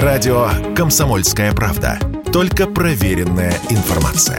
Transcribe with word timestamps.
Радио 0.00 0.48
«Комсомольская 0.74 1.52
правда». 1.52 1.98
Только 2.32 2.66
проверенная 2.66 3.52
информация. 3.68 4.38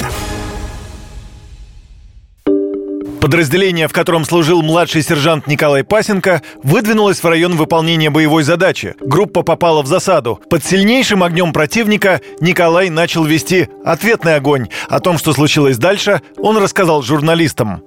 Подразделение, 3.22 3.88
в 3.88 3.94
котором 3.94 4.26
служил 4.26 4.64
младший 4.64 5.04
сержант 5.04 5.46
Николай 5.46 5.84
Пасенко, 5.84 6.42
выдвинулось 6.64 7.22
в 7.22 7.28
район 7.28 7.56
выполнения 7.56 8.10
боевой 8.10 8.42
задачи. 8.42 8.96
Группа 9.00 9.44
попала 9.44 9.84
в 9.84 9.86
засаду. 9.86 10.40
Под 10.50 10.66
сильнейшим 10.66 11.22
огнем 11.22 11.54
противника 11.54 12.22
Николай 12.40 12.90
начал 12.90 13.24
вести 13.24 13.70
ответный 13.86 14.38
огонь. 14.38 14.70
О 14.90 15.00
том, 15.02 15.20
что 15.20 15.34
случилось 15.34 15.78
дальше, 15.78 16.24
он 16.40 16.58
рассказал 16.58 17.04
журналистам. 17.04 17.84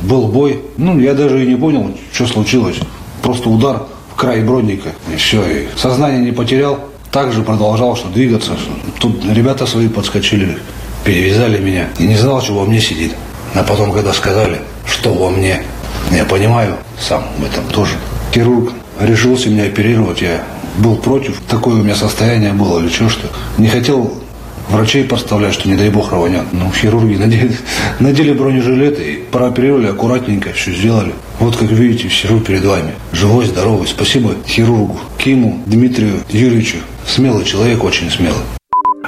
Был 0.00 0.26
бой. 0.26 0.62
Ну, 0.76 0.98
я 0.98 1.14
даже 1.14 1.44
и 1.44 1.46
не 1.46 1.54
понял, 1.54 1.96
что 2.12 2.26
случилось. 2.26 2.80
Просто 3.22 3.50
удар 3.50 3.84
в 4.10 4.16
край 4.16 4.42
бронника. 4.42 4.88
И 5.12 5.16
все. 5.16 5.46
И 5.46 5.68
сознание 5.76 6.20
не 6.20 6.32
потерял. 6.32 6.80
Также 7.14 7.44
продолжал 7.44 7.94
что 7.94 8.08
двигаться. 8.08 8.56
Тут 8.98 9.24
ребята 9.24 9.66
свои 9.66 9.86
подскочили, 9.86 10.58
перевязали 11.04 11.62
меня. 11.62 11.86
И 12.00 12.08
не 12.08 12.16
знал, 12.16 12.42
что 12.42 12.54
во 12.54 12.64
мне 12.64 12.80
сидит. 12.80 13.12
А 13.54 13.62
потом, 13.62 13.92
когда 13.92 14.12
сказали, 14.12 14.60
что 14.84 15.14
во 15.14 15.30
мне, 15.30 15.62
я 16.10 16.24
понимаю 16.24 16.76
сам 16.98 17.22
в 17.38 17.44
этом 17.44 17.68
тоже. 17.68 17.94
Хирург 18.32 18.72
решился 18.98 19.48
меня 19.48 19.66
оперировать, 19.66 20.22
я 20.22 20.42
был 20.78 20.96
против. 20.96 21.40
Такое 21.48 21.76
у 21.76 21.84
меня 21.84 21.94
состояние 21.94 22.52
было 22.52 22.80
или 22.80 22.88
что, 22.88 23.08
что 23.08 23.28
не 23.58 23.68
хотел 23.68 24.12
врачей 24.68 25.04
подставлять, 25.04 25.54
что 25.54 25.68
не 25.68 25.76
дай 25.76 25.90
бог 25.90 26.12
рванет. 26.12 26.44
Ну, 26.52 26.70
хирурги 26.72 27.16
надели, 27.16 27.56
надели 28.00 28.32
бронежилеты 28.32 29.02
и 29.02 29.16
прооперировали 29.16 29.88
аккуратненько, 29.88 30.52
все 30.52 30.72
сделали. 30.72 31.12
Вот 31.38 31.56
как 31.56 31.70
видите, 31.70 32.08
сижу 32.08 32.40
перед 32.40 32.64
вами. 32.64 32.92
Живой, 33.12 33.46
здоровый. 33.46 33.86
Спасибо 33.88 34.34
хирургу 34.46 34.98
Киму 35.18 35.62
Дмитрию 35.66 36.20
Юрьевичу. 36.30 36.78
Смелый 37.06 37.44
человек, 37.44 37.82
очень 37.84 38.10
смелый. 38.10 38.42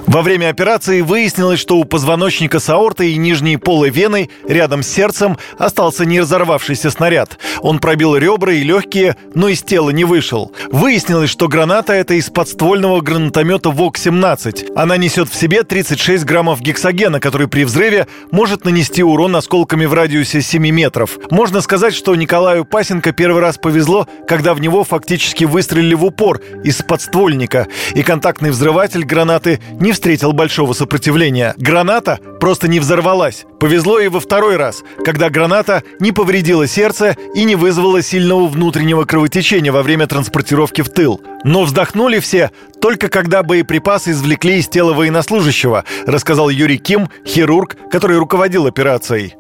Во 0.07 0.23
время 0.23 0.51
операции 0.51 1.01
выяснилось, 1.01 1.59
что 1.59 1.79
у 1.79 1.85
позвоночника 1.85 2.61
с 2.61 2.69
аортой 2.69 3.11
и 3.11 3.17
нижней 3.17 3.57
полой 3.57 3.91
вены 3.91 4.31
рядом 4.49 4.85
с 4.85 4.89
сердцем 4.89 5.37
остался 5.59 6.05
не 6.05 6.21
разорвавшийся 6.21 6.91
снаряд. 6.91 7.39
Он 7.61 7.81
пробил 7.81 8.17
ребра 8.17 8.53
и 8.53 8.63
легкие, 8.63 9.17
но 9.35 9.49
из 9.49 9.63
тела 9.63 9.91
не 9.91 10.05
вышел. 10.05 10.53
Выяснилось, 10.71 11.29
что 11.29 11.49
граната 11.49 11.93
это 11.93 12.15
из 12.15 12.31
подствольного 12.31 13.01
гранатомета 13.01 13.71
ВОК-17. 13.71 14.75
Она 14.77 14.97
несет 14.97 15.29
в 15.29 15.35
себе 15.35 15.65
36 15.65 16.25
граммов 16.25 16.61
гексогена, 16.61 17.19
который 17.19 17.49
при 17.49 17.65
взрыве 17.65 18.07
может 18.31 18.65
нанести 18.65 19.03
урон 19.03 19.35
осколками 19.35 19.87
в 19.87 19.93
радиусе 19.93 20.41
7 20.41 20.71
метров. 20.71 21.19
Можно 21.31 21.61
сказать, 21.61 21.95
что 21.95 22.15
Николаю 22.15 22.65
Пасенко 22.65 23.13
первый 23.13 23.43
раз 23.43 23.59
повезло, 23.59 24.07
когда 24.29 24.55
в 24.55 24.61
него 24.61 24.85
фактически 24.85 25.45
выстрелили 25.45 25.95
в 25.95 26.05
упор 26.05 26.41
из 26.63 26.77
подствольника, 26.83 27.67
и 27.95 28.05
контактный 28.05 28.51
взрыватель 28.51 29.05
гранаты 29.05 29.61
не 29.81 29.96
встретил 29.97 30.33
большого 30.33 30.75
сопротивления. 30.75 31.55
Граната 31.57 32.21
просто 32.39 32.69
не 32.69 32.79
взорвалась. 32.79 33.45
Повезло 33.59 33.99
и 33.99 34.09
во 34.09 34.21
второй 34.21 34.57
раз, 34.57 34.83
когда 35.05 35.31
граната 35.31 35.83
не 35.99 36.13
повредила 36.13 36.69
сердце 36.69 37.17
и 37.35 37.45
не 37.45 37.57
вызвала 37.57 38.03
сильного 38.03 38.47
внутреннего 38.47 39.05
кровотечения 39.05 39.73
во 39.73 39.83
время 39.83 40.07
транспортировки 40.07 40.83
в 40.83 40.91
тыл. 40.91 41.21
Но 41.45 41.65
вздохнули 41.65 42.21
все 42.21 42.51
только 42.81 43.09
когда 43.09 43.43
боеприпасы 43.43 44.11
извлекли 44.11 44.59
из 44.59 44.69
тела 44.69 44.93
военнослужащего, 44.93 45.85
рассказал 46.07 46.51
Юрий 46.51 46.79
Ким, 46.79 47.09
хирург, 47.27 47.77
который 47.91 48.19
руководил 48.19 48.67
операцией 48.67 49.35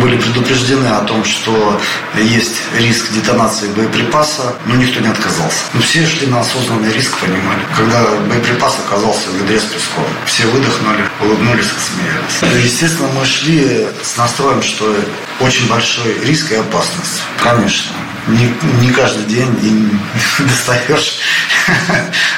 были 0.00 0.16
предупреждены 0.16 0.86
о 0.88 1.00
том, 1.00 1.24
что 1.24 1.80
есть 2.14 2.56
риск 2.78 3.12
детонации 3.12 3.68
боеприпаса, 3.68 4.54
но 4.66 4.76
никто 4.76 5.00
не 5.00 5.08
отказался. 5.08 5.64
Но 5.74 5.80
все 5.80 6.06
шли 6.06 6.26
на 6.26 6.40
осознанный 6.40 6.92
риск, 6.92 7.16
понимали. 7.18 7.60
Когда 7.76 8.04
боеприпас 8.28 8.78
оказался 8.86 9.28
в 9.30 9.42
ведре 9.42 9.58
с 9.58 9.64
песком, 9.64 10.06
все 10.26 10.46
выдохнули, 10.46 11.04
улыбнулись 11.20 11.66
и 11.66 12.42
смеялись. 12.42 12.64
Естественно, 12.64 13.08
мы 13.18 13.24
шли 13.24 13.86
с 14.02 14.16
настроем, 14.16 14.62
что 14.62 14.94
очень 15.40 15.68
большой 15.68 16.18
риск 16.24 16.52
и 16.52 16.56
опасность. 16.56 17.22
Конечно. 17.42 17.92
Не, 18.28 18.52
не 18.82 18.92
каждый 18.92 19.24
день 19.24 19.48
не 19.62 19.98
достаешь 20.46 21.20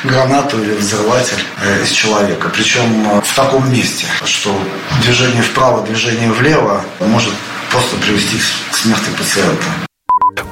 гранату 0.04 0.62
или 0.62 0.72
взрыватель 0.72 1.42
э, 1.62 1.82
из 1.82 1.90
человека. 1.90 2.48
Причем 2.48 3.20
в 3.20 3.34
таком 3.34 3.70
месте, 3.72 4.06
что 4.24 4.54
движение 5.02 5.42
вправо, 5.42 5.84
движение 5.86 6.30
влево 6.32 6.82
может 7.00 7.32
просто 7.70 7.96
привести 7.96 8.38
к 8.70 8.74
смерти 8.74 9.10
пациента. 9.16 9.66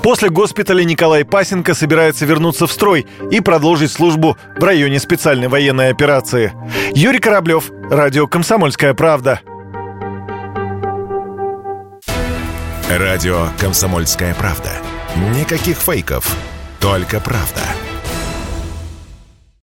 После 0.03 0.29
госпиталя 0.29 0.85
Николай 0.85 1.25
Пасенко 1.25 1.75
собирается 1.75 2.25
вернуться 2.25 2.67
в 2.67 2.73
строй 2.73 3.07
и 3.31 3.41
продолжить 3.41 3.93
службу 3.93 4.37
в 4.57 4.63
районе 4.63 4.99
специальной 5.01 5.49
военной 5.49 5.91
операции. 5.91 6.53
Юрий 6.95 7.19
Кораблев, 7.19 7.71
Радио 7.91 8.27
«Комсомольская 8.27 8.95
правда». 8.95 9.41
Радио 12.89 13.49
«Комсомольская 13.59 14.35
правда». 14.35 14.71
Никаких 15.37 15.79
фейков, 15.79 16.35
только 16.81 17.21
правда. 17.21 17.63